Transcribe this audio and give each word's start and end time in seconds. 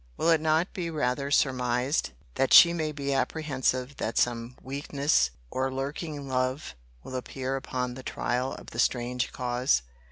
Will 0.17 0.31
it 0.31 0.41
not 0.41 0.73
be 0.73 0.89
rather 0.89 1.29
surmised, 1.29 2.09
that 2.33 2.55
she 2.55 2.73
may 2.73 2.91
be 2.91 3.13
apprehensive 3.13 3.97
that 3.97 4.17
some 4.17 4.55
weakness, 4.63 5.29
or 5.51 5.71
lurking 5.71 6.27
love, 6.27 6.73
will 7.03 7.15
appear 7.15 7.55
upon 7.55 7.93
the 7.93 8.01
trial 8.01 8.53
of 8.53 8.71
the 8.71 8.79
strange 8.79 9.31
cause? 9.31 9.83